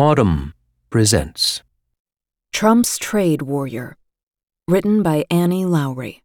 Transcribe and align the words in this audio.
Audm 0.00 0.54
presents 0.88 1.62
Trump's 2.54 2.96
Trade 2.96 3.42
Warrior, 3.42 3.98
written 4.66 5.02
by 5.02 5.26
Annie 5.30 5.66
Lowrey. 5.66 6.22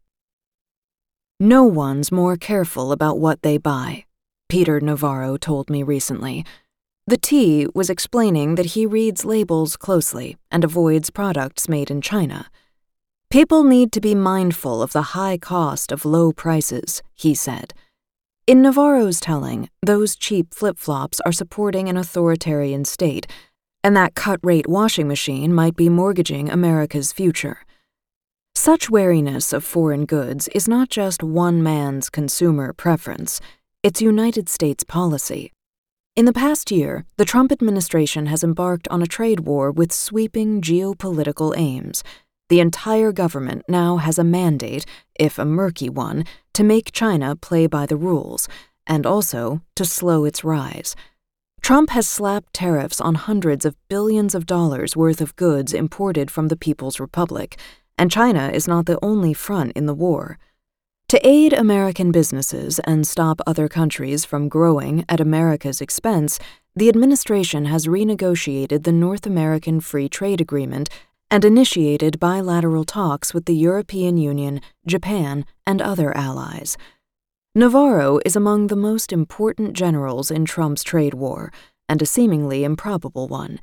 No 1.41 1.65
one's 1.65 2.09
more 2.09 2.37
careful 2.37 2.93
about 2.93 3.19
what 3.19 3.41
they 3.41 3.57
buy, 3.57 4.05
Peter 4.47 4.79
Navarro 4.79 5.35
told 5.35 5.69
me 5.69 5.83
recently. 5.83 6.45
The 7.05 7.17
T 7.17 7.67
was 7.75 7.89
explaining 7.89 8.55
that 8.55 8.77
he 8.77 8.85
reads 8.85 9.25
labels 9.25 9.75
closely 9.75 10.37
and 10.49 10.63
avoids 10.63 11.09
products 11.09 11.67
made 11.67 11.91
in 11.91 11.99
China. 11.99 12.49
People 13.29 13.65
need 13.65 13.91
to 13.91 13.99
be 13.99 14.15
mindful 14.15 14.81
of 14.81 14.93
the 14.93 15.17
high 15.19 15.37
cost 15.37 15.91
of 15.91 16.05
low 16.05 16.31
prices, 16.31 17.03
he 17.13 17.35
said. 17.35 17.73
In 18.47 18.61
Navarro's 18.61 19.19
telling, 19.19 19.69
those 19.81 20.15
cheap 20.15 20.53
flip 20.53 20.77
flops 20.79 21.19
are 21.25 21.33
supporting 21.33 21.89
an 21.89 21.97
authoritarian 21.97 22.85
state, 22.85 23.27
and 23.85 23.95
that 23.95 24.15
cut 24.15 24.39
rate 24.41 24.67
washing 24.67 25.07
machine 25.07 25.53
might 25.53 25.75
be 25.75 25.89
mortgaging 25.89 26.49
America's 26.49 27.13
future. 27.13 27.59
Such 28.55 28.89
wariness 28.89 29.53
of 29.53 29.63
foreign 29.63 30.05
goods 30.05 30.47
is 30.55 30.67
not 30.67 30.89
just 30.89 31.21
one 31.21 31.61
man's 31.61 32.09
consumer 32.09 32.73
preference, 32.73 33.39
it's 33.83 34.01
United 34.01 34.49
States 34.49 34.83
policy. 34.83 35.53
In 36.15 36.25
the 36.25 36.33
past 36.33 36.71
year, 36.71 37.05
the 37.17 37.25
Trump 37.25 37.51
administration 37.51 38.25
has 38.25 38.43
embarked 38.43 38.87
on 38.87 39.03
a 39.03 39.05
trade 39.05 39.41
war 39.41 39.71
with 39.71 39.91
sweeping 39.91 40.61
geopolitical 40.61 41.53
aims 41.55 42.03
the 42.49 42.59
entire 42.59 43.11
government 43.11 43.63
now 43.67 43.97
has 43.97 44.19
a 44.19 44.23
mandate, 44.23 44.85
if 45.19 45.39
a 45.39 45.45
murky 45.45 45.89
one, 45.89 46.25
to 46.53 46.63
make 46.63 46.91
China 46.91 47.35
play 47.35 47.65
by 47.65 47.85
the 47.87 47.97
rules, 47.97 48.47
and 48.85 49.05
also 49.05 49.61
to 49.75 49.83
slow 49.83 50.25
its 50.25 50.43
rise. 50.43 50.95
Trump 51.65 51.89
has 51.89 52.07
slapped 52.07 52.53
tariffs 52.53 53.01
on 53.01 53.15
hundreds 53.15 53.65
of 53.65 53.75
billions 53.87 54.35
of 54.35 54.45
dollars 54.45 54.95
worth 54.95 55.19
of 55.19 55.35
goods 55.35 55.73
imported 55.73 56.29
from 56.29 56.49
the 56.49 56.55
People's 56.55 56.99
Republic, 56.99 57.57
and 57.97 58.11
China 58.11 58.51
is 58.53 58.67
not 58.67 58.85
the 58.85 58.99
only 59.03 59.33
front 59.33 59.71
in 59.71 59.87
the 59.87 59.93
war. 59.95 60.37
To 61.07 61.27
aid 61.27 61.53
American 61.53 62.11
businesses 62.11 62.77
and 62.83 63.07
stop 63.07 63.41
other 63.47 63.67
countries 63.67 64.25
from 64.25 64.47
growing 64.47 65.05
at 65.09 65.19
America's 65.19 65.81
expense, 65.81 66.37
the 66.75 66.87
administration 66.87 67.65
has 67.65 67.87
renegotiated 67.87 68.83
the 68.83 68.91
North 68.91 69.25
American 69.25 69.79
Free 69.79 70.07
Trade 70.07 70.41
Agreement 70.41 70.87
and 71.31 71.43
initiated 71.43 72.19
bilateral 72.19 72.83
talks 72.83 73.33
with 73.33 73.45
the 73.45 73.55
European 73.55 74.17
Union, 74.17 74.61
Japan, 74.85 75.43
and 75.65 75.81
other 75.81 76.15
allies. 76.15 76.77
Navarro 77.57 78.19
is 78.25 78.35
among 78.35 78.67
the 78.67 78.75
most 78.75 79.13
important 79.13 79.71
generals 79.71 80.29
in 80.29 80.43
Trump's 80.43 80.83
trade 80.83 81.13
war, 81.13 81.53
and 81.87 82.01
a 82.01 82.05
seemingly 82.05 82.65
improbable 82.65 83.29
one. 83.29 83.61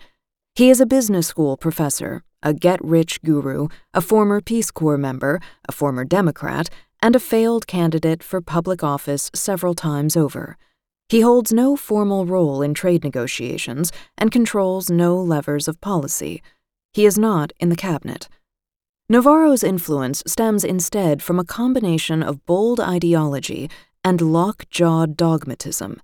He 0.54 0.70
is 0.70 0.80
a 0.80 0.86
business 0.86 1.26
school 1.26 1.58
professor, 1.58 2.22
a 2.42 2.54
get 2.54 2.82
rich 2.82 3.20
guru, 3.20 3.68
a 3.92 4.00
former 4.00 4.40
Peace 4.40 4.70
Corps 4.70 4.96
member, 4.96 5.40
a 5.68 5.72
former 5.72 6.04
Democrat, 6.04 6.70
and 7.02 7.14
a 7.14 7.20
failed 7.20 7.66
candidate 7.66 8.22
for 8.22 8.40
public 8.40 8.82
office 8.82 9.30
several 9.34 9.74
times 9.74 10.16
over. 10.16 10.56
He 11.10 11.20
holds 11.20 11.52
no 11.52 11.76
formal 11.76 12.24
role 12.24 12.62
in 12.62 12.72
trade 12.72 13.04
negotiations 13.04 13.92
and 14.16 14.32
controls 14.32 14.88
no 14.88 15.20
levers 15.20 15.68
of 15.68 15.82
policy. 15.82 16.42
He 16.94 17.04
is 17.04 17.18
not 17.18 17.52
in 17.60 17.68
the 17.68 17.76
cabinet. 17.76 18.30
Navarro's 19.12 19.62
influence 19.62 20.22
stems 20.27 20.64
instead 20.64 21.22
from 21.22 21.38
a 21.38 21.44
combination 21.44 22.22
of 22.22 22.46
bold 22.46 22.80
ideology 22.80 23.69
and 24.02 24.22
lock-jawed 24.22 25.19
dogmatism. 25.19 26.00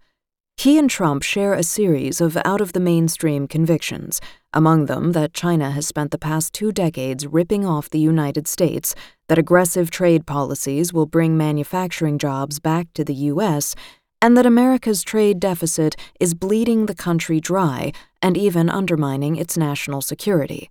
He 0.58 0.76
and 0.78 0.90
Trump 0.90 1.22
share 1.22 1.54
a 1.54 1.62
series 1.62 2.20
of 2.20 2.36
out 2.44 2.60
of 2.60 2.74
the 2.74 2.80
mainstream 2.80 3.48
convictions, 3.48 4.20
among 4.52 4.84
them 4.84 5.12
that 5.12 5.32
China 5.32 5.70
has 5.70 5.86
spent 5.86 6.10
the 6.10 6.18
past 6.18 6.52
two 6.52 6.70
decades 6.70 7.26
ripping 7.26 7.64
off 7.64 7.88
the 7.88 7.98
United 7.98 8.46
States, 8.46 8.94
that 9.28 9.38
aggressive 9.38 9.90
trade 9.90 10.26
policies 10.26 10.92
will 10.92 11.06
bring 11.06 11.34
manufacturing 11.34 12.18
jobs 12.18 12.60
back 12.60 12.92
to 12.92 13.04
the 13.04 13.14
U.S., 13.32 13.74
and 14.20 14.36
that 14.36 14.44
America's 14.44 15.02
trade 15.02 15.40
deficit 15.40 15.96
is 16.20 16.34
bleeding 16.34 16.84
the 16.84 16.94
country 16.94 17.40
dry 17.40 17.90
and 18.20 18.36
even 18.36 18.68
undermining 18.68 19.36
its 19.36 19.56
national 19.56 20.02
security. 20.02 20.68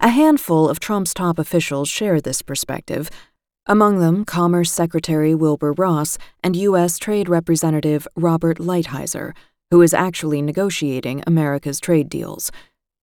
A 0.00 0.08
handful 0.08 0.68
of 0.68 0.80
Trump's 0.80 1.14
top 1.14 1.38
officials 1.38 1.88
share 1.88 2.20
this 2.20 2.42
perspective, 2.42 3.08
among 3.66 4.00
them 4.00 4.24
Commerce 4.24 4.70
Secretary 4.70 5.34
Wilbur 5.34 5.72
Ross 5.72 6.18
and 6.42 6.54
U.S. 6.56 6.98
Trade 6.98 7.28
Representative 7.28 8.06
Robert 8.14 8.58
Lighthizer, 8.58 9.32
who 9.70 9.80
is 9.80 9.94
actually 9.94 10.42
negotiating 10.42 11.22
America's 11.26 11.80
trade 11.80 12.10
deals. 12.10 12.52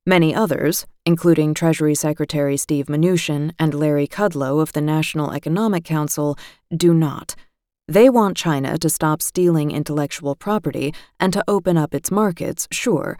Many 0.06 0.36
others, 0.36 0.86
including 1.06 1.54
Treasury 1.54 1.96
Secretary 1.96 2.58
Steve 2.58 2.86
Mnuchin 2.86 3.52
and 3.58 3.74
Larry 3.74 4.08
Kudlow 4.08 4.62
of 4.62 4.74
the 4.74 4.82
National 4.82 5.32
Economic 5.32 5.84
Council, 5.84 6.38
do 6.76 6.94
not. 6.94 7.36
They 7.88 8.10
want 8.10 8.38
China 8.38 8.78
to 8.78 8.90
stop 8.90 9.22
stealing 9.22 9.72
intellectual 9.72 10.36
property 10.36 10.94
and 11.20 11.34
to 11.34 11.44
open 11.48 11.78
up 11.78 11.94
its 11.94 12.12
markets, 12.12 12.68
sure. 12.72 13.18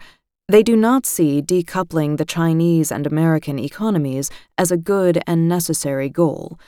They 0.52 0.62
do 0.62 0.76
not 0.76 1.06
see 1.06 1.40
decoupling 1.40 2.18
the 2.18 2.26
Chinese 2.26 2.92
and 2.92 3.06
American 3.06 3.58
economies 3.58 4.28
as 4.58 4.70
a 4.70 4.76
good 4.76 5.18
and 5.26 5.48
necessary 5.48 6.10
goal. 6.10 6.60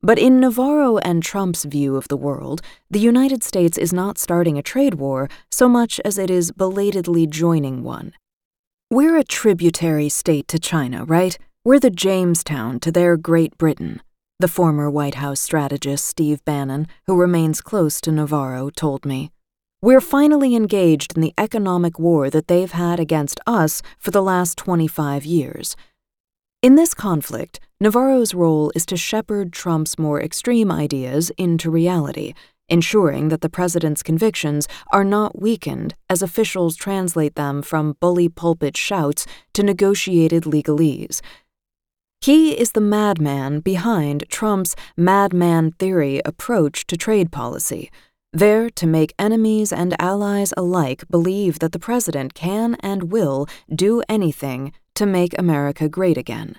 But 0.00 0.18
in 0.18 0.40
Navarro 0.40 0.96
and 0.96 1.22
Trump's 1.22 1.66
view 1.66 1.96
of 1.96 2.08
the 2.08 2.16
world, 2.16 2.62
the 2.90 2.98
United 2.98 3.44
States 3.44 3.76
is 3.76 3.92
not 3.92 4.16
starting 4.16 4.56
a 4.56 4.62
trade 4.62 4.94
war 4.94 5.28
so 5.50 5.68
much 5.68 6.00
as 6.02 6.16
it 6.16 6.30
is 6.30 6.50
belatedly 6.50 7.26
joining 7.26 7.82
one. 7.82 8.14
We're 8.90 9.18
a 9.18 9.30
tributary 9.40 10.08
state 10.08 10.48
to 10.48 10.58
China, 10.58 11.04
right? 11.04 11.36
We're 11.62 11.78
the 11.78 11.90
Jamestown 11.90 12.80
to 12.80 12.90
their 12.90 13.18
Great 13.18 13.58
Britain 13.58 14.00
the 14.38 14.48
former 14.48 14.90
White 14.90 15.16
House 15.16 15.38
strategist 15.38 16.06
Steve 16.06 16.42
Bannon, 16.46 16.86
who 17.06 17.14
remains 17.14 17.60
close 17.60 18.00
to 18.00 18.10
Navarro, 18.10 18.70
told 18.70 19.04
me. 19.04 19.30
We're 19.82 20.02
finally 20.02 20.54
engaged 20.54 21.16
in 21.16 21.22
the 21.22 21.32
economic 21.38 21.98
war 21.98 22.28
that 22.28 22.48
they've 22.48 22.70
had 22.70 23.00
against 23.00 23.40
us 23.46 23.80
for 23.98 24.10
the 24.10 24.22
last 24.22 24.58
25 24.58 25.24
years. 25.24 25.74
In 26.60 26.74
this 26.74 26.92
conflict, 26.92 27.60
Navarro's 27.80 28.34
role 28.34 28.70
is 28.74 28.84
to 28.86 28.98
shepherd 28.98 29.54
Trump's 29.54 29.98
more 29.98 30.20
extreme 30.20 30.70
ideas 30.70 31.30
into 31.38 31.70
reality, 31.70 32.34
ensuring 32.68 33.30
that 33.30 33.40
the 33.40 33.48
president's 33.48 34.02
convictions 34.02 34.68
are 34.92 35.02
not 35.02 35.40
weakened 35.40 35.94
as 36.10 36.20
officials 36.20 36.76
translate 36.76 37.34
them 37.34 37.62
from 37.62 37.96
bully 38.00 38.28
pulpit 38.28 38.76
shouts 38.76 39.24
to 39.54 39.62
negotiated 39.62 40.42
legalese 40.42 41.22
he 42.22 42.52
is 42.52 42.72
the 42.72 42.82
madman 42.82 43.60
behind 43.60 44.24
Trump's 44.28 44.76
madman 44.94 45.72
theory 45.72 46.20
approach 46.26 46.86
to 46.88 46.96
trade 46.98 47.32
policy, 47.32 47.90
there 48.32 48.70
to 48.70 48.86
make 48.86 49.14
enemies 49.18 49.72
and 49.72 50.00
allies 50.00 50.54
alike 50.56 51.04
believe 51.10 51.58
that 51.58 51.72
the 51.72 51.78
president 51.78 52.32
can 52.34 52.76
and 52.76 53.10
will 53.10 53.46
do 53.74 54.02
anything 54.08 54.72
to 54.94 55.04
make 55.04 55.36
America 55.38 55.88
great 55.88 56.16
again. 56.16 56.56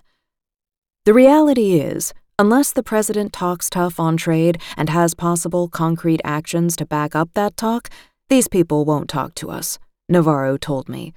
The 1.06 1.14
reality 1.14 1.80
is, 1.80 2.14
unless 2.38 2.74
the 2.74 2.84
president 2.84 3.32
talks 3.32 3.70
tough 3.70 4.00
on 4.00 4.18
trade 4.18 4.62
and 4.76 4.90
has 4.90 5.14
possible 5.14 5.70
concrete 5.70 6.22
actions 6.26 6.76
to 6.76 6.86
back 6.86 7.16
up 7.16 7.30
that 7.36 7.56
talk, 7.56 7.90
these 8.30 8.48
people 8.48 8.84
won't 8.84 9.10
talk 9.10 9.34
to 9.36 9.50
us, 9.50 9.80
Navarro 10.10 10.58
told 10.58 10.90
me. 10.90 11.14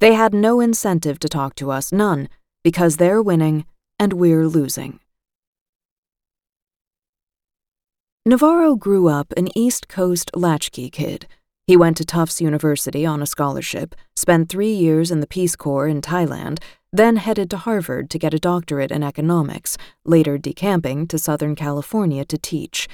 They 0.00 0.14
had 0.14 0.34
no 0.34 0.58
incentive 0.58 1.20
to 1.20 1.28
talk 1.28 1.54
to 1.56 1.70
us, 1.70 1.92
none, 1.92 2.28
because 2.64 2.96
they're 2.96 3.22
winning 3.22 3.66
and 4.00 4.14
we're 4.14 4.48
losing. 4.48 4.98
Navarro 8.24 8.76
grew 8.76 9.08
up 9.08 9.34
an 9.36 9.48
East 9.58 9.88
Coast 9.88 10.30
latchkey 10.32 10.90
kid. 10.90 11.26
He 11.66 11.76
went 11.76 11.96
to 11.96 12.04
Tufts 12.04 12.40
University 12.40 13.04
on 13.04 13.20
a 13.20 13.26
scholarship, 13.26 13.96
spent 14.14 14.48
three 14.48 14.72
years 14.72 15.10
in 15.10 15.18
the 15.18 15.26
Peace 15.26 15.56
Corps 15.56 15.88
in 15.88 16.00
Thailand, 16.00 16.62
then 16.92 17.16
headed 17.16 17.50
to 17.50 17.56
Harvard 17.56 18.08
to 18.10 18.20
get 18.20 18.32
a 18.32 18.38
doctorate 18.38 18.92
in 18.92 19.02
economics, 19.02 19.76
later 20.04 20.38
decamping 20.38 21.08
to 21.08 21.18
Southern 21.18 21.56
California 21.56 22.24
to 22.26 22.38
teach. 22.38 22.88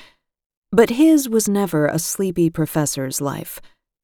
But 0.72 0.88
his 0.88 1.28
was 1.28 1.46
never 1.46 1.88
a 1.88 1.98
sleepy 1.98 2.48
professor's 2.48 3.20
life. 3.20 3.60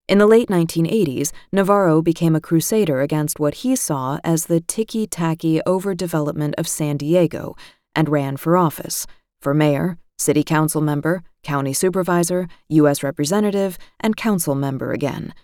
In 0.07 0.19
the 0.19 0.27
late 0.27 0.49
1980s, 0.51 1.33
Navarro 1.51 2.03
became 2.03 2.37
a 2.37 2.41
crusader 2.41 3.01
against 3.01 3.41
what 3.41 3.55
he 3.55 3.77
saw 3.77 4.19
as 4.23 4.45
the 4.45 4.61
ticky 4.61 5.07
tacky 5.07 5.63
overdevelopment 5.67 6.53
of 6.59 6.69
San 6.69 6.99
Diego 6.99 7.57
and 7.97 8.11
ran 8.11 8.37
for 8.37 8.59
office 8.59 9.07
for 9.41 9.55
mayor, 9.55 9.97
city 10.19 10.43
council 10.43 10.81
member, 10.81 11.23
county 11.43 11.73
supervisor, 11.73 12.49
U.S. 12.69 13.03
representative, 13.03 13.79
and 14.01 14.17
council 14.17 14.55
member 14.55 14.93
again. 14.93 15.35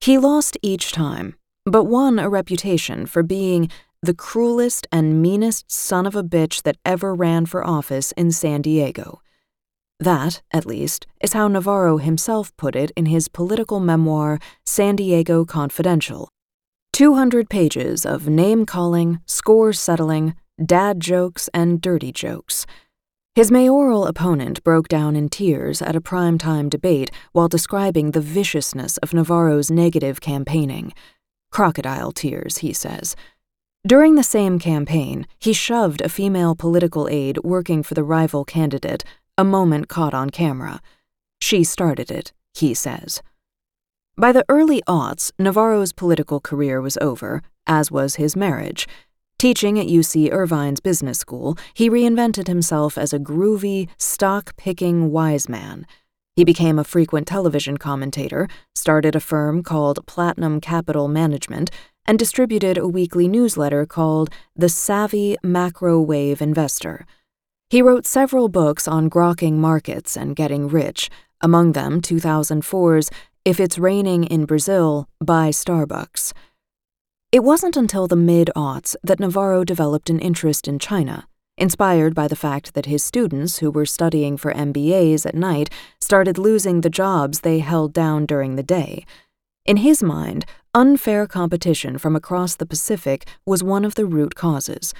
He 0.00 0.18
lost 0.18 0.56
each 0.62 0.92
time, 0.92 1.36
but 1.64 1.84
won 1.84 2.18
a 2.18 2.28
reputation 2.28 3.06
for 3.06 3.22
being 3.22 3.70
the 4.02 4.14
cruelest 4.14 4.86
and 4.90 5.22
meanest 5.22 5.70
son 5.70 6.06
of 6.06 6.16
a 6.16 6.24
bitch 6.24 6.62
that 6.62 6.76
ever 6.84 7.14
ran 7.14 7.46
for 7.46 7.64
office 7.64 8.10
in 8.12 8.32
San 8.32 8.60
Diego. 8.62 9.20
That, 10.00 10.42
at 10.52 10.66
least, 10.66 11.06
is 11.20 11.32
how 11.32 11.46
Navarro 11.46 11.98
himself 11.98 12.50
put 12.56 12.74
it 12.74 12.90
in 12.96 13.06
his 13.06 13.28
political 13.28 13.78
memoir, 13.78 14.40
San 14.66 14.96
Diego 14.96 15.44
Confidential. 15.44 16.28
200 16.92 17.48
pages 17.48 18.04
of 18.04 18.28
name 18.28 18.66
calling, 18.66 19.20
score 19.24 19.72
settling, 19.72 20.34
dad 20.64 20.98
jokes, 20.98 21.48
and 21.54 21.80
dirty 21.80 22.10
jokes. 22.10 22.66
His 23.34 23.50
mayoral 23.50 24.04
opponent 24.04 24.62
broke 24.62 24.88
down 24.88 25.16
in 25.16 25.30
tears 25.30 25.80
at 25.80 25.96
a 25.96 26.02
prime-time 26.02 26.68
debate 26.68 27.10
while 27.32 27.48
describing 27.48 28.10
the 28.10 28.20
viciousness 28.20 28.98
of 28.98 29.14
Navarro's 29.14 29.70
negative 29.70 30.20
campaigning. 30.20 30.92
Crocodile 31.50 32.12
tears, 32.12 32.58
he 32.58 32.74
says. 32.74 33.16
During 33.86 34.16
the 34.16 34.22
same 34.22 34.58
campaign, 34.58 35.26
he 35.38 35.54
shoved 35.54 36.02
a 36.02 36.10
female 36.10 36.54
political 36.54 37.08
aide 37.08 37.38
working 37.42 37.82
for 37.82 37.94
the 37.94 38.04
rival 38.04 38.44
candidate, 38.44 39.02
a 39.38 39.44
moment 39.44 39.88
caught 39.88 40.12
on 40.12 40.28
camera. 40.28 40.82
She 41.40 41.64
started 41.64 42.10
it, 42.10 42.34
he 42.52 42.74
says. 42.74 43.22
By 44.14 44.32
the 44.32 44.44
early 44.50 44.82
aughts, 44.86 45.32
Navarro's 45.38 45.94
political 45.94 46.38
career 46.38 46.82
was 46.82 46.98
over, 47.00 47.40
as 47.66 47.90
was 47.90 48.16
his 48.16 48.36
marriage. 48.36 48.86
Teaching 49.42 49.76
at 49.76 49.88
UC 49.88 50.30
Irvine's 50.30 50.78
business 50.78 51.18
school, 51.18 51.58
he 51.74 51.90
reinvented 51.90 52.46
himself 52.46 52.96
as 52.96 53.12
a 53.12 53.18
groovy, 53.18 53.88
stock 53.98 54.56
picking 54.56 55.10
wise 55.10 55.48
man. 55.48 55.84
He 56.36 56.44
became 56.44 56.78
a 56.78 56.84
frequent 56.84 57.26
television 57.26 57.76
commentator, 57.76 58.46
started 58.76 59.16
a 59.16 59.18
firm 59.18 59.64
called 59.64 60.06
Platinum 60.06 60.60
Capital 60.60 61.08
Management, 61.08 61.72
and 62.06 62.20
distributed 62.20 62.78
a 62.78 62.86
weekly 62.86 63.26
newsletter 63.26 63.84
called 63.84 64.30
The 64.54 64.68
Savvy 64.68 65.36
Macro 65.42 66.00
Wave 66.00 66.40
Investor. 66.40 67.04
He 67.68 67.82
wrote 67.82 68.06
several 68.06 68.48
books 68.48 68.86
on 68.86 69.10
grokking 69.10 69.54
markets 69.54 70.16
and 70.16 70.36
getting 70.36 70.68
rich, 70.68 71.10
among 71.40 71.72
them 71.72 72.00
2004's 72.00 73.10
If 73.44 73.58
It's 73.58 73.76
Raining 73.76 74.22
in 74.22 74.44
Brazil, 74.44 75.08
Buy 75.20 75.50
Starbucks. 75.50 76.32
It 77.32 77.42
wasn't 77.42 77.78
until 77.78 78.06
the 78.06 78.14
mid 78.14 78.50
aughts 78.54 78.94
that 79.02 79.18
Navarro 79.18 79.64
developed 79.64 80.10
an 80.10 80.18
interest 80.18 80.68
in 80.68 80.78
China, 80.78 81.26
inspired 81.56 82.14
by 82.14 82.28
the 82.28 82.36
fact 82.36 82.74
that 82.74 82.84
his 82.84 83.02
students 83.02 83.60
who 83.60 83.70
were 83.70 83.86
studying 83.86 84.36
for 84.36 84.52
MBAs 84.52 85.24
at 85.24 85.34
night 85.34 85.70
started 85.98 86.36
losing 86.36 86.82
the 86.82 86.90
jobs 86.90 87.40
they 87.40 87.60
held 87.60 87.94
down 87.94 88.26
during 88.26 88.56
the 88.56 88.62
day. 88.62 89.06
In 89.64 89.78
his 89.78 90.02
mind, 90.02 90.44
unfair 90.74 91.26
competition 91.26 91.96
from 91.96 92.14
across 92.14 92.54
the 92.54 92.66
Pacific 92.66 93.26
was 93.46 93.64
one 93.64 93.86
of 93.86 93.94
the 93.94 94.04
root 94.04 94.34
causes. 94.34 94.92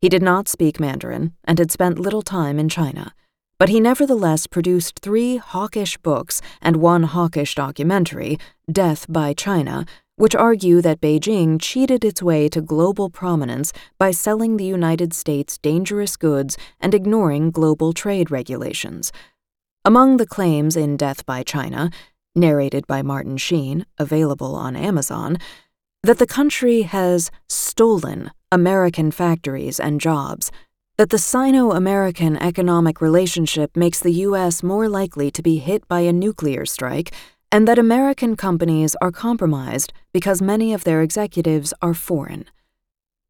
He 0.00 0.08
did 0.08 0.22
not 0.22 0.48
speak 0.48 0.80
Mandarin 0.80 1.34
and 1.44 1.56
had 1.60 1.70
spent 1.70 2.00
little 2.00 2.22
time 2.22 2.58
in 2.58 2.68
China, 2.68 3.14
but 3.60 3.68
he 3.68 3.78
nevertheless 3.78 4.48
produced 4.48 4.98
three 4.98 5.36
hawkish 5.36 5.98
books 5.98 6.42
and 6.60 6.78
one 6.78 7.04
hawkish 7.04 7.54
documentary, 7.54 8.40
Death 8.70 9.06
by 9.08 9.32
China, 9.34 9.86
which 10.16 10.34
argue 10.34 10.80
that 10.80 11.00
Beijing 11.00 11.60
cheated 11.60 12.04
its 12.04 12.22
way 12.22 12.48
to 12.48 12.60
global 12.60 13.10
prominence 13.10 13.72
by 13.98 14.10
selling 14.10 14.56
the 14.56 14.64
United 14.64 15.12
States 15.12 15.58
dangerous 15.58 16.16
goods 16.16 16.56
and 16.80 16.94
ignoring 16.94 17.50
global 17.50 17.92
trade 17.92 18.30
regulations. 18.30 19.12
Among 19.84 20.16
the 20.16 20.26
claims 20.26 20.74
in 20.74 20.96
Death 20.96 21.24
by 21.26 21.42
China, 21.42 21.90
narrated 22.34 22.86
by 22.86 23.02
Martin 23.02 23.36
Sheen, 23.36 23.86
available 23.98 24.54
on 24.54 24.74
Amazon, 24.74 25.36
that 26.02 26.18
the 26.18 26.26
country 26.26 26.82
has 26.82 27.30
stolen 27.48 28.30
American 28.50 29.10
factories 29.10 29.78
and 29.78 30.00
jobs, 30.00 30.50
that 30.96 31.10
the 31.10 31.18
Sino 31.18 31.72
American 31.72 32.36
economic 32.38 33.02
relationship 33.02 33.76
makes 33.76 34.00
the 34.00 34.12
U.S. 34.12 34.62
more 34.62 34.88
likely 34.88 35.30
to 35.30 35.42
be 35.42 35.58
hit 35.58 35.86
by 35.88 36.00
a 36.00 36.12
nuclear 36.12 36.64
strike 36.64 37.12
and 37.50 37.66
that 37.66 37.78
American 37.78 38.36
companies 38.36 38.96
are 39.00 39.12
compromised 39.12 39.92
because 40.12 40.42
many 40.42 40.72
of 40.72 40.84
their 40.84 41.02
executives 41.02 41.72
are 41.80 41.94
foreign. 41.94 42.44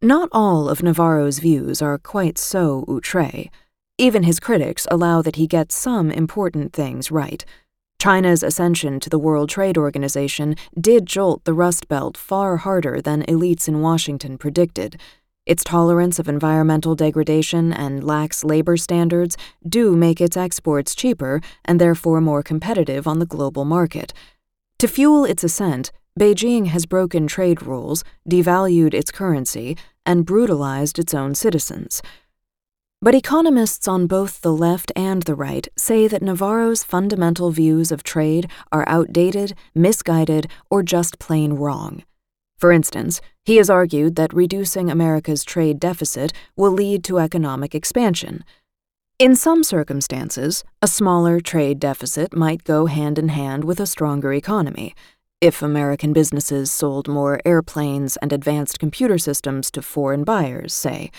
Not 0.03 0.29
all 0.33 0.69
of 0.69 0.83
Navarro's 0.83 1.39
views 1.39 1.81
are 1.81 1.99
quite 1.99 2.39
so 2.39 2.85
outre. 2.89 3.49
Even 3.99 4.25
his 4.25 4.41
critics 4.41 4.87
allow 4.91 5.23
that 5.23 5.37
he 5.37 5.47
gets 5.47 5.75
some 5.75 6.11
important 6.11 6.73
things 6.73 7.11
right. 7.11 7.45
China's 7.99 8.43
ascension 8.43 9.01
to 9.01 9.09
the 9.09 9.19
World 9.19 9.49
Trade 9.49 9.79
Organization 9.79 10.55
did 10.79 11.07
jolt 11.07 11.45
the 11.45 11.55
Rust 11.55 11.89
Belt 11.89 12.17
far 12.17 12.59
harder 12.59 13.01
than 13.01 13.23
elites 13.23 13.69
in 13.69 13.81
Washington 13.81 14.37
predicted. 14.37 15.01
Its 15.47 15.63
tolerance 15.63 16.19
of 16.19 16.29
environmental 16.29 16.97
degradation 16.97 17.73
and 17.73 18.03
lax 18.03 18.43
labor 18.43 18.77
standards 18.77 19.37
do 19.67 19.95
make 19.95 20.21
its 20.21 20.37
exports 20.37 20.93
cheaper 20.93 21.41
and 21.65 21.81
therefore 21.81 22.21
more 22.21 22.43
competitive 22.43 23.07
on 23.07 23.21
the 23.21 23.27
global 23.27 23.65
market. 23.65 24.13
To 24.81 24.89
fuel 24.89 25.25
its 25.25 25.45
ascent, 25.45 25.93
Beijing 26.19 26.67
has 26.67 26.85
broken 26.85 27.29
trade 27.29 27.63
rules, 27.63 28.03
devalued 28.29 28.93
its 28.93 29.13
currency, 29.13 29.77
and 30.05 30.27
brutalized 30.27 30.99
its 30.99 31.15
own 31.15 31.35
citizens. 31.37 32.03
But 33.01 33.15
economists 33.15 33.87
on 33.87 34.07
both 34.09 34.41
the 34.41 34.53
left 34.53 34.91
and 34.97 35.23
the 35.23 35.35
right 35.35 35.69
say 35.77 36.09
that 36.09 36.23
Navarro's 36.23 36.83
fundamental 36.83 37.53
views 37.53 37.93
of 37.93 38.03
trade 38.03 38.51
are 38.73 38.89
outdated, 38.89 39.55
misguided, 39.75 40.51
or 40.71 40.83
just 40.83 41.21
plain 41.21 41.53
wrong. 41.53 42.03
For 42.59 42.73
instance, 42.73 43.21
he 43.45 43.57
has 43.57 43.69
argued 43.69 44.17
that 44.17 44.33
reducing 44.33 44.91
America's 44.91 45.45
trade 45.45 45.79
deficit 45.79 46.33
will 46.57 46.73
lead 46.73 47.05
to 47.05 47.19
economic 47.19 47.75
expansion. 47.75 48.45
In 49.19 49.35
some 49.35 49.63
circumstances, 49.63 50.65
a 50.83 50.87
smaller 50.87 51.41
trade 51.41 51.79
deficit 51.79 52.35
might 52.35 52.65
go 52.65 52.87
hand 52.87 53.19
in 53.19 53.29
hand 53.29 53.65
with 53.65 53.81
a 53.81 53.87
stronger 53.87 54.33
economy. 54.33 54.95
If 55.41 55.63
American 55.63 56.13
businesses 56.13 56.71
sold 56.71 57.09
more 57.09 57.41
airplanes 57.45 58.17
and 58.19 58.33
advanced 58.33 58.79
computer 58.79 59.19
systems 59.19 59.71
to 59.73 59.83
foreign 59.83 60.25
buyers, 60.25 60.73
say. 60.73 61.11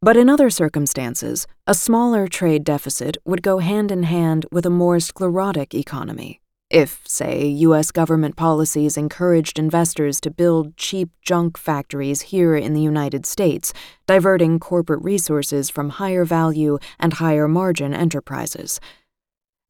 But 0.00 0.16
in 0.16 0.28
other 0.28 0.48
circumstances, 0.48 1.46
a 1.66 1.74
smaller 1.74 2.28
trade 2.28 2.64
deficit 2.64 3.18
would 3.26 3.42
go 3.42 3.58
hand 3.58 3.90
in 3.90 4.04
hand 4.04 4.46
with 4.50 4.64
a 4.64 4.70
more 4.70 5.00
sclerotic 5.00 5.74
economy. 5.74 6.40
If, 6.70 7.00
say, 7.06 7.46
U.S. 7.46 7.90
government 7.90 8.36
policies 8.36 8.98
encouraged 8.98 9.58
investors 9.58 10.20
to 10.20 10.30
build 10.30 10.76
cheap 10.76 11.08
junk 11.22 11.56
factories 11.56 12.20
here 12.22 12.56
in 12.56 12.74
the 12.74 12.82
United 12.82 13.24
States, 13.24 13.72
diverting 14.06 14.58
corporate 14.58 15.02
resources 15.02 15.70
from 15.70 15.88
higher 15.88 16.26
value 16.26 16.78
and 17.00 17.14
higher 17.14 17.48
margin 17.48 17.94
enterprises. 17.94 18.80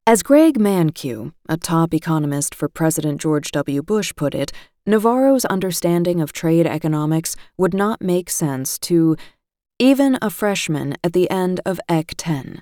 As 0.05 0.23
Greg 0.23 0.57
Mankiw, 0.57 1.31
a 1.47 1.55
top 1.55 1.93
economist 1.93 2.53
for 2.53 2.67
President 2.67 3.21
George 3.21 3.51
W. 3.51 3.81
Bush, 3.81 4.11
put 4.17 4.35
it, 4.35 4.51
Navarro's 4.85 5.45
understanding 5.45 6.19
of 6.19 6.33
trade 6.33 6.67
economics 6.67 7.37
would 7.57 7.73
not 7.73 8.01
make 8.01 8.29
sense 8.29 8.77
to 8.79 9.15
even 9.77 10.17
a 10.21 10.29
freshman 10.29 10.97
at 11.01 11.13
the 11.13 11.29
end 11.29 11.61
of 11.65 11.79
Ec 11.87 12.13
10. 12.17 12.61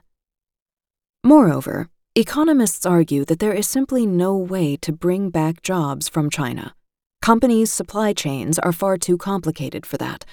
Moreover, 1.23 1.89
Economists 2.19 2.83
argue 2.83 3.23
that 3.25 3.37
there 3.37 3.53
is 3.53 3.67
simply 3.67 4.07
no 4.07 4.35
way 4.35 4.75
to 4.75 4.91
bring 4.91 5.29
back 5.29 5.61
jobs 5.61 6.09
from 6.09 6.31
China. 6.31 6.73
Companies' 7.21 7.71
supply 7.71 8.11
chains 8.11 8.57
are 8.57 8.71
far 8.71 8.97
too 8.97 9.17
complicated 9.19 9.85
for 9.85 9.97
that. 9.97 10.25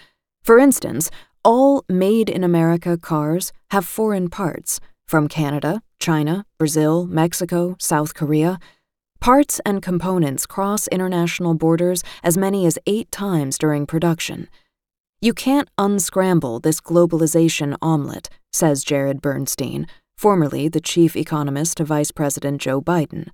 For 0.43 0.59
instance, 0.59 1.11
all 1.45 1.85
made 1.87 2.31
in 2.31 2.43
America 2.43 2.97
cars 2.97 3.53
have 3.71 3.85
foreign 3.85 4.31
parts 4.31 4.81
from 5.07 5.29
Canada, 5.29 5.83
China, 5.99 6.47
Brazil, 6.57 7.07
Mexico, 7.07 7.77
South 7.79 8.15
Korea. 8.15 8.59
Parts 9.21 9.61
and 9.67 9.83
components 9.83 10.47
cross 10.47 10.89
international 10.89 11.53
borders 11.53 12.03
as 12.23 12.39
many 12.39 12.65
as 12.65 12.79
eight 12.87 13.13
times 13.13 13.59
during 13.59 13.85
production. 13.85 14.49
You 15.21 15.35
can't 15.35 15.69
unscramble 15.77 16.61
this 16.61 16.81
globalization 16.81 17.77
omelet, 17.83 18.31
says 18.55 18.85
Jared 18.85 19.21
Bernstein, 19.21 19.87
formerly 20.17 20.69
the 20.69 20.81
chief 20.81 21.17
economist 21.17 21.77
to 21.77 21.85
Vice 21.85 22.11
President 22.11 22.61
Joe 22.61 22.81
Biden. 22.81 23.29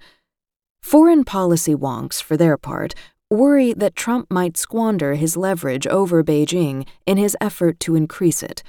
Foreign 0.82 1.24
policy 1.24 1.74
wonks, 1.74 2.22
for 2.22 2.36
their 2.36 2.56
part, 2.56 2.94
worry 3.30 3.72
that 3.72 3.94
Trump 3.94 4.30
might 4.30 4.56
squander 4.56 5.14
his 5.14 5.36
leverage 5.36 5.86
over 5.86 6.24
Beijing 6.24 6.86
in 7.06 7.16
his 7.16 7.36
effort 7.40 7.78
to 7.80 7.94
increase 7.94 8.42
it. 8.42 8.62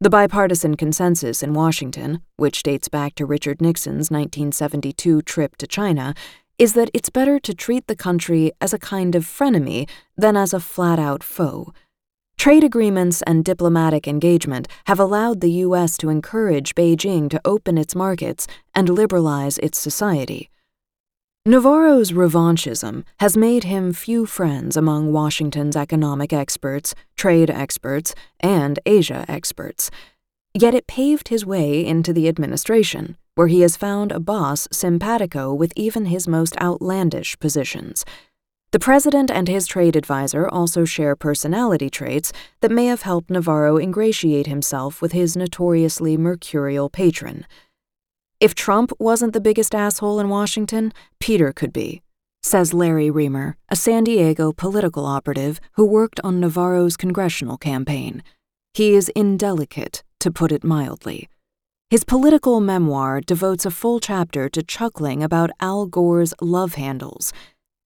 The 0.00 0.10
bipartisan 0.10 0.76
consensus 0.76 1.42
in 1.42 1.54
Washington, 1.54 2.20
which 2.36 2.62
dates 2.62 2.88
back 2.88 3.14
to 3.14 3.24
Richard 3.24 3.62
Nixon's 3.62 4.10
1972 4.10 5.22
trip 5.22 5.56
to 5.56 5.66
China, 5.66 6.14
is 6.58 6.74
that 6.74 6.90
it's 6.92 7.08
better 7.08 7.38
to 7.40 7.54
treat 7.54 7.86
the 7.86 7.96
country 7.96 8.52
as 8.60 8.74
a 8.74 8.78
kind 8.78 9.14
of 9.14 9.24
frenemy 9.24 9.88
than 10.16 10.36
as 10.36 10.52
a 10.52 10.60
flat 10.60 10.98
out 10.98 11.24
foe. 11.24 11.72
Trade 12.36 12.64
agreements 12.64 13.22
and 13.22 13.44
diplomatic 13.44 14.06
engagement 14.06 14.68
have 14.86 15.00
allowed 15.00 15.40
the 15.40 15.50
U.S. 15.66 15.96
to 15.98 16.10
encourage 16.10 16.74
Beijing 16.74 17.30
to 17.30 17.40
open 17.44 17.78
its 17.78 17.94
markets 17.94 18.46
and 18.74 18.88
liberalize 18.88 19.58
its 19.58 19.78
society. 19.78 20.50
Navarro's 21.46 22.12
revanchism 22.12 23.04
has 23.20 23.36
made 23.36 23.64
him 23.64 23.92
few 23.92 24.24
friends 24.24 24.78
among 24.78 25.12
Washington's 25.12 25.76
economic 25.76 26.32
experts, 26.32 26.94
trade 27.16 27.50
experts, 27.50 28.14
and 28.40 28.78
Asia 28.86 29.26
experts. 29.28 29.90
Yet 30.54 30.74
it 30.74 30.86
paved 30.86 31.28
his 31.28 31.44
way 31.44 31.84
into 31.84 32.12
the 32.12 32.28
administration, 32.28 33.18
where 33.34 33.48
he 33.48 33.60
has 33.60 33.76
found 33.76 34.10
a 34.10 34.20
boss 34.20 34.68
simpatico 34.72 35.52
with 35.52 35.72
even 35.76 36.06
his 36.06 36.26
most 36.26 36.56
outlandish 36.62 37.38
positions. 37.40 38.04
The 38.74 38.80
president 38.80 39.30
and 39.30 39.46
his 39.46 39.68
trade 39.68 39.94
advisor 39.94 40.48
also 40.48 40.84
share 40.84 41.14
personality 41.14 41.88
traits 41.88 42.32
that 42.60 42.72
may 42.72 42.86
have 42.86 43.02
helped 43.02 43.30
Navarro 43.30 43.78
ingratiate 43.78 44.48
himself 44.48 45.00
with 45.00 45.12
his 45.12 45.36
notoriously 45.36 46.16
mercurial 46.16 46.90
patron. 46.90 47.46
If 48.40 48.56
Trump 48.56 48.90
wasn't 48.98 49.32
the 49.32 49.40
biggest 49.40 49.76
asshole 49.76 50.18
in 50.18 50.28
Washington, 50.28 50.92
Peter 51.20 51.52
could 51.52 51.72
be, 51.72 52.02
says 52.42 52.74
Larry 52.74 53.12
Remer, 53.12 53.54
a 53.68 53.76
San 53.76 54.02
Diego 54.02 54.50
political 54.52 55.06
operative 55.06 55.60
who 55.74 55.86
worked 55.86 56.18
on 56.24 56.40
Navarro's 56.40 56.96
congressional 56.96 57.56
campaign. 57.56 58.24
He 58.72 58.94
is 58.94 59.08
indelicate, 59.10 60.02
to 60.18 60.32
put 60.32 60.50
it 60.50 60.64
mildly. 60.64 61.28
His 61.90 62.02
political 62.02 62.58
memoir 62.58 63.20
devotes 63.20 63.64
a 63.64 63.70
full 63.70 64.00
chapter 64.00 64.48
to 64.48 64.64
chuckling 64.64 65.22
about 65.22 65.50
Al 65.60 65.86
Gore's 65.86 66.34
love 66.40 66.74
handles 66.74 67.32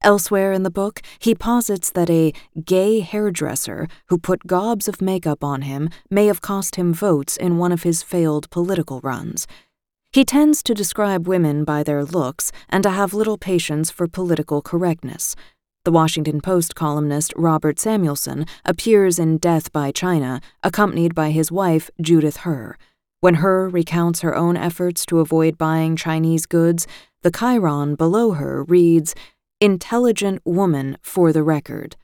Elsewhere 0.02 0.52
in 0.52 0.62
the 0.62 0.71
book, 0.71 1.00
he 1.19 1.35
posits 1.35 1.90
that 1.90 2.09
a 2.09 2.33
gay 2.64 3.00
hairdresser 3.00 3.88
who 4.07 4.17
put 4.17 4.47
gobs 4.47 4.87
of 4.87 5.02
makeup 5.02 5.43
on 5.43 5.62
him 5.62 5.90
may 6.09 6.26
have 6.26 6.40
cost 6.40 6.76
him 6.76 6.95
votes 6.95 7.37
in 7.37 7.59
one 7.59 7.73
of 7.73 7.83
his 7.83 8.02
failed 8.02 8.49
political 8.50 9.00
runs. 9.00 9.47
He 10.12 10.25
tends 10.25 10.62
to 10.62 10.75
describe 10.75 11.26
women 11.26 11.64
by 11.64 11.83
their 11.83 12.05
looks 12.05 12.52
and 12.69 12.83
to 12.85 12.90
have 12.90 13.12
little 13.12 13.38
patience 13.38 13.90
for 13.90 14.07
political 14.07 14.62
correctness. 14.62 15.35
The 15.85 15.93
Washington 15.93 16.40
Post 16.40 16.75
columnist 16.75 17.33
Robert 17.37 17.81
Samuelson 17.81 18.47
appears 18.64 19.19
in 19.19 19.38
Death 19.38 19.73
by 19.73 19.90
China, 19.90 20.40
accompanied 20.62 21.14
by 21.14 21.31
his 21.31 21.50
wife, 21.50 21.90
Judith 22.00 22.38
Herr. 22.38 22.78
When 23.21 23.35
Herr 23.35 23.69
recounts 23.69 24.21
her 24.21 24.37
own 24.37 24.57
efforts 24.57 25.05
to 25.07 25.19
avoid 25.19 25.59
buying 25.59 25.97
Chinese 25.97 26.47
goods, 26.47 26.87
the 27.23 27.33
chyron 27.33 27.97
below 27.97 28.33
her 28.33 28.62
reads, 28.64 29.14
intelligent 29.60 30.40
woman 30.44 30.96
for 31.02 31.32
the 31.32 31.42
record. 31.42 31.96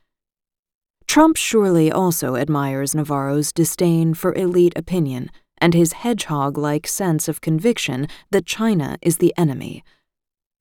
Trump 1.07 1.37
surely 1.37 1.93
also 1.93 2.35
admires 2.35 2.95
Navarro's 2.95 3.53
disdain 3.53 4.15
for 4.15 4.35
elite 4.35 4.73
opinion 4.75 5.31
and 5.59 5.73
his 5.73 5.93
hedgehog 5.93 6.59
like 6.59 6.87
sense 6.87 7.29
of 7.29 7.41
conviction 7.41 8.09
that 8.31 8.45
China 8.45 8.99
is 9.01 9.19
the 9.19 9.33
enemy. 9.37 9.85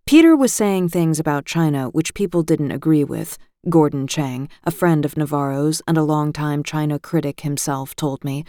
Peter 0.05 0.35
was 0.35 0.53
saying 0.53 0.89
things 0.89 1.19
about 1.19 1.45
China 1.45 1.88
which 1.88 2.13
people 2.13 2.43
didn't 2.43 2.71
agree 2.71 3.03
with, 3.03 3.39
Gordon 3.69 4.05
Chang, 4.05 4.47
a 4.63 4.69
friend 4.69 5.03
of 5.03 5.17
Navarro's 5.17 5.81
and 5.88 5.97
a 5.97 6.03
longtime 6.03 6.62
China 6.62 7.00
critic 7.00 7.41
himself, 7.41 7.95
told 7.95 8.23
me. 8.23 8.43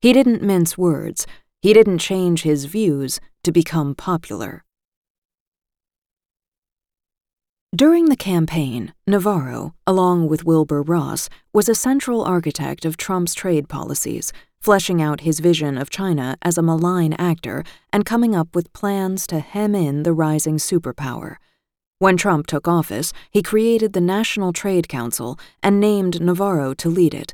He 0.00 0.12
didn't 0.12 0.42
mince 0.42 0.78
words, 0.78 1.26
he 1.60 1.72
didn't 1.72 1.98
change 1.98 2.42
his 2.42 2.66
views 2.66 3.18
to 3.42 3.50
become 3.50 3.94
popular. 3.96 4.64
During 7.74 8.06
the 8.06 8.16
campaign, 8.16 8.94
Navarro, 9.06 9.74
along 9.86 10.26
with 10.26 10.44
Wilbur 10.44 10.82
Ross, 10.82 11.28
was 11.52 11.68
a 11.68 11.74
central 11.76 12.24
architect 12.24 12.84
of 12.84 12.96
Trump's 12.96 13.32
trade 13.32 13.68
policies, 13.68 14.32
fleshing 14.60 15.00
out 15.00 15.20
his 15.20 15.38
vision 15.38 15.78
of 15.78 15.88
China 15.88 16.36
as 16.42 16.58
a 16.58 16.62
malign 16.62 17.12
actor 17.12 17.62
and 17.92 18.04
coming 18.04 18.34
up 18.34 18.56
with 18.56 18.72
plans 18.72 19.24
to 19.28 19.38
hem 19.38 19.76
in 19.76 20.02
the 20.02 20.12
rising 20.12 20.56
superpower. 20.56 21.36
When 22.00 22.16
Trump 22.16 22.48
took 22.48 22.66
office, 22.66 23.12
he 23.30 23.40
created 23.40 23.92
the 23.92 24.00
National 24.00 24.52
Trade 24.52 24.88
Council 24.88 25.38
and 25.62 25.78
named 25.78 26.20
Navarro 26.20 26.74
to 26.74 26.88
lead 26.88 27.14
it. 27.14 27.32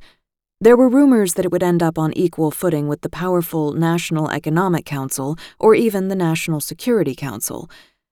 There 0.60 0.76
were 0.76 0.90
rumors 0.90 1.32
that 1.34 1.46
it 1.46 1.50
would 1.50 1.62
end 1.62 1.82
up 1.82 1.98
on 1.98 2.12
equal 2.12 2.50
footing 2.50 2.88
with 2.88 3.00
the 3.00 3.08
powerful 3.08 3.72
National 3.72 4.28
Economic 4.28 4.84
Council 4.84 5.38
or 5.58 5.74
even 5.74 6.08
the 6.08 6.14
National 6.14 6.60
Security 6.60 7.14
Council. 7.14 7.70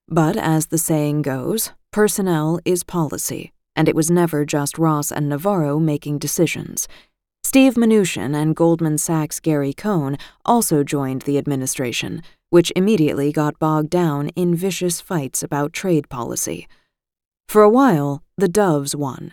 But 0.09 0.39
as 0.39 0.67
the 0.67 0.79
saying 0.79 1.21
goes, 1.21 1.73
Personnel 1.95 2.59
is 2.65 2.83
policy, 2.83 3.53
and 3.77 3.89
it 3.89 3.95
was 3.95 4.11
never 4.11 4.45
just 4.45 4.79
Ross 4.79 5.13
and 5.13 5.29
Navarro 5.29 5.79
making 5.79 6.19
decisions. 6.19 6.89
Steve 7.45 7.75
Mnuchin 7.75 8.35
and 8.35 8.57
Goldman 8.57 8.99
Sachs' 8.99 9.39
Gary 9.39 9.73
Cohn 9.73 10.17
also 10.45 10.83
joined 10.83 11.23
the 11.23 11.39
administration, 11.39 12.21
which 12.51 12.73
immediately 12.75 13.31
got 13.31 13.61
bogged 13.61 13.91
down 13.91 14.31
in 14.31 14.57
vicious 14.57 15.01
fights 15.01 15.41
about 15.41 15.73
trade 15.73 16.09
policy. 16.09 16.67
For 17.47 17.63
a 17.63 17.71
while, 17.71 18.25
the 18.37 18.49
Doves 18.49 18.97
won. 18.97 19.33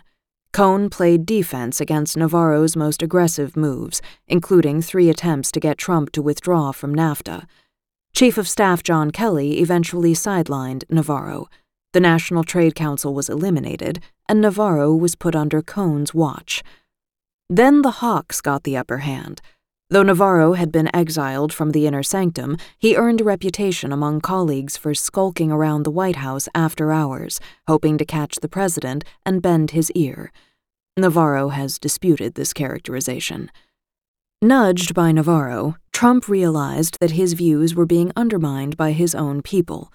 Cohn 0.52 0.88
played 0.88 1.26
defense 1.26 1.80
against 1.80 2.16
Navarro's 2.16 2.76
most 2.76 3.02
aggressive 3.02 3.56
moves, 3.56 4.00
including 4.28 4.80
three 4.80 5.10
attempts 5.10 5.50
to 5.50 5.58
get 5.58 5.78
Trump 5.78 6.12
to 6.12 6.22
withdraw 6.22 6.70
from 6.70 6.94
NAFTA. 6.94 7.44
Chief 8.14 8.38
of 8.38 8.46
Staff 8.46 8.84
John 8.84 9.10
Kelly 9.10 9.58
eventually 9.58 10.12
sidelined 10.12 10.84
Navarro. 10.88 11.48
The 11.92 12.00
National 12.00 12.42
Trade 12.42 12.74
Council 12.74 13.12
was 13.12 13.28
eliminated, 13.28 14.00
and 14.28 14.40
Navarro 14.40 14.94
was 14.94 15.14
put 15.14 15.36
under 15.36 15.60
Cohn's 15.60 16.14
watch. 16.14 16.62
Then 17.50 17.82
the 17.82 17.98
Hawks 18.00 18.40
got 18.40 18.64
the 18.64 18.78
upper 18.78 18.98
hand. 18.98 19.42
Though 19.90 20.02
Navarro 20.02 20.54
had 20.54 20.72
been 20.72 20.94
exiled 20.96 21.52
from 21.52 21.72
the 21.72 21.86
inner 21.86 22.02
sanctum, 22.02 22.56
he 22.78 22.96
earned 22.96 23.20
a 23.20 23.24
reputation 23.24 23.92
among 23.92 24.22
colleagues 24.22 24.74
for 24.74 24.94
skulking 24.94 25.52
around 25.52 25.82
the 25.82 25.90
White 25.90 26.16
House 26.16 26.48
after 26.54 26.92
hours, 26.92 27.40
hoping 27.68 27.98
to 27.98 28.06
catch 28.06 28.36
the 28.36 28.48
president 28.48 29.04
and 29.26 29.42
bend 29.42 29.72
his 29.72 29.90
ear. 29.90 30.32
Navarro 30.96 31.50
has 31.50 31.78
disputed 31.78 32.36
this 32.36 32.54
characterization. 32.54 33.50
Nudged 34.40 34.94
by 34.94 35.12
Navarro, 35.12 35.76
Trump 35.92 36.26
realized 36.26 36.96
that 37.00 37.10
his 37.10 37.34
views 37.34 37.74
were 37.74 37.84
being 37.84 38.12
undermined 38.16 38.78
by 38.78 38.92
his 38.92 39.14
own 39.14 39.42
people. 39.42 39.92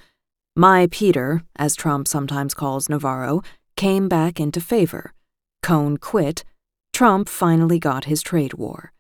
My 0.60 0.88
Peter, 0.90 1.44
as 1.56 1.76
Trump 1.76 2.08
sometimes 2.08 2.56
calls 2.56 2.90
Navarro, 2.90 3.44
came 3.76 4.10
back 4.10 4.40
into 4.40 4.60
favor. 4.60 5.14
Cohn 5.62 5.98
quit. 5.98 6.44
Trump 6.92 7.30
finally 7.30 7.78
got 7.78 8.06
his 8.06 8.24
trade 8.24 8.56
war. 8.56 8.92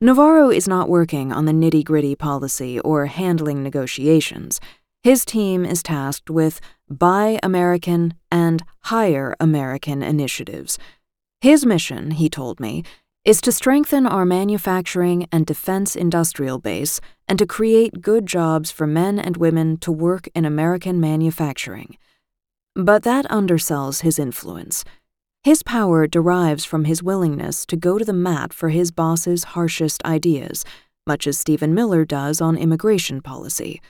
Navarro 0.00 0.50
is 0.50 0.68
not 0.68 0.88
working 0.88 1.32
on 1.32 1.46
the 1.46 1.52
nitty 1.52 1.82
gritty 1.84 2.14
policy 2.14 2.78
or 2.78 3.06
handling 3.06 3.64
negotiations. 3.64 4.60
His 5.02 5.24
team 5.24 5.64
is 5.64 5.82
tasked 5.82 6.30
with 6.30 6.60
Buy 6.88 7.40
American 7.42 8.14
and 8.30 8.62
Hire 8.82 9.34
American 9.40 10.00
initiatives. 10.00 10.78
His 11.40 11.66
mission, 11.66 12.12
he 12.12 12.28
told 12.28 12.60
me, 12.60 12.84
is 13.24 13.40
to 13.40 13.52
strengthen 13.52 14.04
our 14.04 14.24
manufacturing 14.24 15.28
and 15.30 15.46
defense 15.46 15.94
industrial 15.94 16.58
base 16.58 17.00
and 17.28 17.38
to 17.38 17.46
create 17.46 18.02
good 18.02 18.26
jobs 18.26 18.72
for 18.72 18.84
men 18.84 19.16
and 19.18 19.36
women 19.36 19.76
to 19.76 19.92
work 19.92 20.28
in 20.34 20.44
American 20.44 21.00
manufacturing. 21.00 21.96
But 22.74 23.04
that 23.04 23.24
undersells 23.26 24.02
his 24.02 24.18
influence. 24.18 24.84
His 25.44 25.62
power 25.62 26.08
derives 26.08 26.64
from 26.64 26.84
his 26.84 27.02
willingness 27.02 27.64
to 27.66 27.76
go 27.76 27.96
to 27.96 28.04
the 28.04 28.12
mat 28.12 28.52
for 28.52 28.70
his 28.70 28.90
boss's 28.90 29.44
harshest 29.44 30.04
ideas, 30.04 30.64
much 31.06 31.28
as 31.28 31.38
Stephen 31.38 31.74
Miller 31.74 32.04
does 32.04 32.40
on 32.40 32.56
immigration 32.56 33.20
policy. 33.20 33.80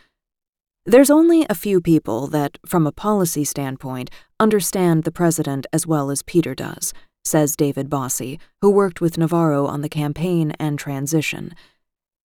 There's 0.84 1.10
only 1.10 1.46
a 1.48 1.54
few 1.54 1.80
people 1.80 2.26
that, 2.28 2.58
from 2.66 2.86
a 2.86 2.92
policy 2.92 3.44
standpoint, 3.44 4.10
understand 4.40 5.04
the 5.04 5.12
president 5.12 5.66
as 5.72 5.86
well 5.86 6.10
as 6.10 6.22
Peter 6.22 6.54
does 6.54 6.92
says 7.24 7.56
David 7.56 7.88
Bossie, 7.88 8.38
who 8.60 8.70
worked 8.70 9.00
with 9.00 9.18
Navarro 9.18 9.66
on 9.66 9.80
the 9.80 9.88
campaign 9.88 10.52
and 10.58 10.78
transition. 10.78 11.54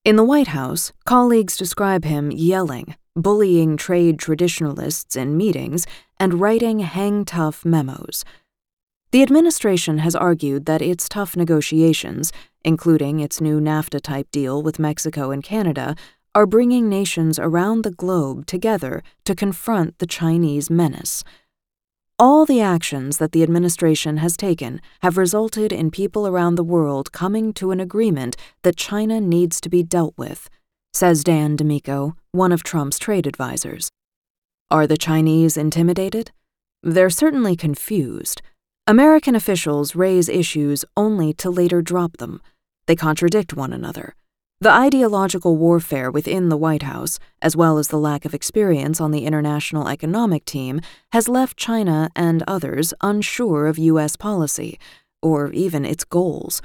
In 0.04 0.16
the 0.16 0.24
White 0.24 0.48
House, 0.48 0.92
colleagues 1.04 1.56
describe 1.56 2.04
him 2.04 2.30
yelling, 2.30 2.96
bullying 3.14 3.76
trade 3.76 4.18
traditionalists 4.18 5.16
in 5.16 5.36
meetings, 5.36 5.86
and 6.18 6.40
writing 6.40 6.80
hang 6.80 7.24
tough 7.24 7.64
memos. 7.64 8.24
The 9.10 9.22
administration 9.22 9.98
has 9.98 10.14
argued 10.14 10.66
that 10.66 10.82
its 10.82 11.08
tough 11.08 11.36
negotiations, 11.36 12.32
including 12.64 13.20
its 13.20 13.40
new 13.40 13.60
NAFTA 13.60 14.02
type 14.02 14.30
deal 14.30 14.62
with 14.62 14.78
Mexico 14.78 15.30
and 15.30 15.42
Canada, 15.42 15.96
are 16.34 16.46
bringing 16.46 16.88
nations 16.88 17.38
around 17.38 17.82
the 17.82 17.90
globe 17.90 18.46
together 18.46 19.02
to 19.24 19.34
confront 19.34 19.98
the 19.98 20.06
Chinese 20.06 20.70
menace. 20.70 21.24
All 22.20 22.44
the 22.44 22.60
actions 22.60 23.18
that 23.18 23.30
the 23.30 23.44
administration 23.44 24.16
has 24.16 24.36
taken 24.36 24.80
have 25.02 25.16
resulted 25.16 25.72
in 25.72 25.92
people 25.92 26.26
around 26.26 26.56
the 26.56 26.64
world 26.64 27.12
coming 27.12 27.52
to 27.52 27.70
an 27.70 27.78
agreement 27.78 28.36
that 28.62 28.76
China 28.76 29.20
needs 29.20 29.60
to 29.60 29.68
be 29.68 29.84
dealt 29.84 30.14
with, 30.18 30.50
says 30.92 31.22
Dan 31.22 31.56
DiMicco, 31.56 32.16
one 32.32 32.50
of 32.50 32.64
Trump's 32.64 32.98
trade 32.98 33.24
advisors. 33.24 33.88
Are 34.68 34.84
the 34.84 34.96
Chinese 34.96 35.56
intimidated? 35.56 36.32
They're 36.82 37.08
certainly 37.08 37.54
confused. 37.54 38.42
American 38.88 39.36
officials 39.36 39.94
raise 39.94 40.28
issues 40.28 40.84
only 40.96 41.32
to 41.34 41.50
later 41.50 41.82
drop 41.82 42.16
them. 42.16 42.42
They 42.88 42.96
contradict 42.96 43.54
one 43.54 43.72
another. 43.72 44.16
The 44.60 44.72
ideological 44.72 45.56
warfare 45.56 46.10
within 46.10 46.48
the 46.48 46.56
White 46.56 46.82
House, 46.82 47.20
as 47.40 47.56
well 47.56 47.78
as 47.78 47.88
the 47.88 47.96
lack 47.96 48.24
of 48.24 48.34
experience 48.34 49.00
on 49.00 49.12
the 49.12 49.24
international 49.24 49.86
economic 49.86 50.44
team, 50.44 50.80
has 51.12 51.28
left 51.28 51.56
China 51.56 52.10
and 52.16 52.42
others 52.48 52.92
unsure 53.00 53.68
of 53.68 53.78
U.S. 53.78 54.16
policy, 54.16 54.76
or 55.22 55.52
even 55.52 55.84
its 55.84 56.02
goals. 56.02 56.60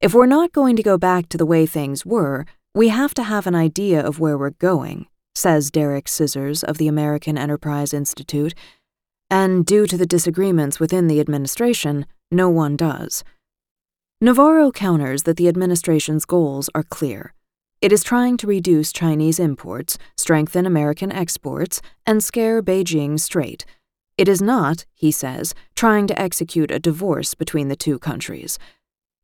If 0.00 0.14
we're 0.14 0.26
not 0.26 0.52
going 0.52 0.76
to 0.76 0.82
go 0.84 0.96
back 0.96 1.28
to 1.30 1.36
the 1.36 1.44
way 1.44 1.66
things 1.66 2.06
were, 2.06 2.46
we 2.72 2.86
have 2.86 3.14
to 3.14 3.24
have 3.24 3.48
an 3.48 3.54
idea 3.56 4.00
of 4.00 4.20
where 4.20 4.38
we're 4.38 4.50
going, 4.50 5.08
says 5.34 5.72
Derek 5.72 6.06
Scissors 6.06 6.62
of 6.62 6.78
the 6.78 6.86
American 6.86 7.36
Enterprise 7.36 7.92
Institute. 7.92 8.54
and 9.28 9.66
due 9.66 9.86
to 9.88 9.96
the 9.96 10.06
disagreements 10.06 10.78
within 10.78 11.08
the 11.08 11.18
administration, 11.18 12.06
no 12.30 12.48
one 12.48 12.76
does. 12.76 13.24
Navarro 14.20 14.72
counters 14.72 15.22
that 15.22 15.36
the 15.36 15.46
administration's 15.46 16.24
goals 16.24 16.68
are 16.74 16.82
clear. 16.82 17.34
It 17.80 17.92
is 17.92 18.02
trying 18.02 18.36
to 18.38 18.48
reduce 18.48 18.92
Chinese 18.92 19.38
imports, 19.38 19.96
strengthen 20.16 20.66
American 20.66 21.12
exports, 21.12 21.80
and 22.04 22.22
scare 22.22 22.60
Beijing 22.60 23.20
straight. 23.20 23.64
It 24.16 24.26
is 24.26 24.42
not, 24.42 24.86
he 24.92 25.12
says, 25.12 25.54
trying 25.76 26.08
to 26.08 26.20
execute 26.20 26.72
a 26.72 26.80
divorce 26.80 27.34
between 27.34 27.68
the 27.68 27.76
two 27.76 28.00
countries. 28.00 28.58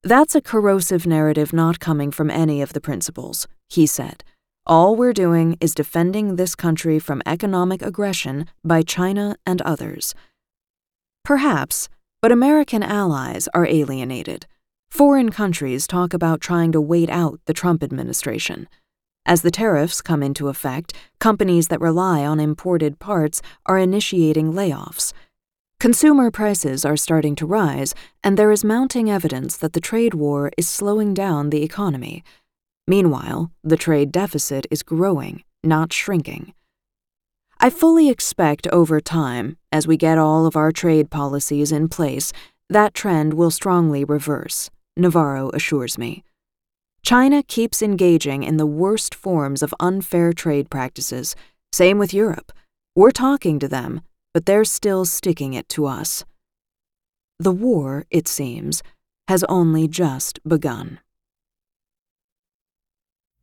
That's 0.04 0.36
a 0.36 0.40
corrosive 0.40 1.08
narrative 1.08 1.52
not 1.52 1.80
coming 1.80 2.12
from 2.12 2.30
any 2.30 2.62
of 2.62 2.72
the 2.72 2.80
principals, 2.80 3.48
he 3.68 3.88
said. 3.88 4.22
All 4.64 4.94
we're 4.94 5.12
doing 5.12 5.56
is 5.60 5.74
defending 5.74 6.36
this 6.36 6.54
country 6.54 7.00
from 7.00 7.20
economic 7.26 7.82
aggression 7.82 8.46
by 8.62 8.82
China 8.82 9.34
and 9.44 9.60
others. 9.62 10.14
Perhaps, 11.24 11.88
but 12.22 12.30
American 12.30 12.84
allies 12.84 13.48
are 13.54 13.66
alienated. 13.66 14.46
Foreign 14.94 15.30
countries 15.30 15.88
talk 15.88 16.14
about 16.14 16.40
trying 16.40 16.70
to 16.70 16.80
wait 16.80 17.10
out 17.10 17.40
the 17.46 17.52
Trump 17.52 17.82
administration. 17.82 18.68
As 19.26 19.42
the 19.42 19.50
tariffs 19.50 20.00
come 20.00 20.22
into 20.22 20.46
effect, 20.46 20.92
companies 21.18 21.66
that 21.66 21.80
rely 21.80 22.24
on 22.24 22.38
imported 22.38 23.00
parts 23.00 23.42
are 23.66 23.76
initiating 23.76 24.52
layoffs. 24.52 25.12
Consumer 25.80 26.30
prices 26.30 26.84
are 26.84 26.96
starting 26.96 27.34
to 27.34 27.44
rise, 27.44 27.92
and 28.22 28.38
there 28.38 28.52
is 28.52 28.62
mounting 28.62 29.10
evidence 29.10 29.56
that 29.56 29.72
the 29.72 29.80
trade 29.80 30.14
war 30.14 30.52
is 30.56 30.68
slowing 30.68 31.12
down 31.12 31.50
the 31.50 31.64
economy. 31.64 32.22
Meanwhile, 32.86 33.50
the 33.64 33.76
trade 33.76 34.12
deficit 34.12 34.64
is 34.70 34.84
growing, 34.84 35.42
not 35.64 35.92
shrinking. 35.92 36.54
I 37.58 37.68
fully 37.68 38.10
expect 38.10 38.68
over 38.68 39.00
time, 39.00 39.56
as 39.72 39.88
we 39.88 39.96
get 39.96 40.18
all 40.18 40.46
of 40.46 40.54
our 40.54 40.70
trade 40.70 41.10
policies 41.10 41.72
in 41.72 41.88
place, 41.88 42.32
that 42.70 42.94
trend 42.94 43.34
will 43.34 43.50
strongly 43.50 44.04
reverse, 44.04 44.70
Navarro 44.96 45.50
assures 45.52 45.98
me. 45.98 46.24
China 47.02 47.42
keeps 47.42 47.82
engaging 47.82 48.42
in 48.42 48.56
the 48.56 48.66
worst 48.66 49.14
forms 49.14 49.62
of 49.62 49.74
unfair 49.78 50.32
trade 50.32 50.70
practices. 50.70 51.36
Same 51.72 51.98
with 51.98 52.14
Europe. 52.14 52.52
We're 52.94 53.10
talking 53.10 53.58
to 53.58 53.68
them, 53.68 54.00
but 54.32 54.46
they're 54.46 54.64
still 54.64 55.04
sticking 55.04 55.54
it 55.54 55.68
to 55.70 55.86
us. 55.86 56.24
The 57.38 57.52
war, 57.52 58.06
it 58.10 58.26
seems, 58.28 58.82
has 59.28 59.44
only 59.44 59.88
just 59.88 60.38
begun. 60.46 61.00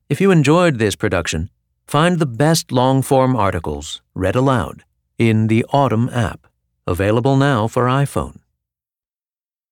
If 0.10 0.20
you 0.20 0.32
enjoyed 0.32 0.78
this 0.78 0.96
production, 0.96 1.50
find 1.88 2.20
the 2.20 2.26
best 2.26 2.72
long 2.72 3.02
form 3.02 3.36
articles 3.36 4.02
read 4.14 4.36
aloud 4.36 4.84
in 5.18 5.48
the 5.48 5.66
Audm 5.74 6.14
app, 6.14 6.48
available 6.88 7.38
now 7.38 7.68
for 7.68 7.86
iPhone. 7.86 8.41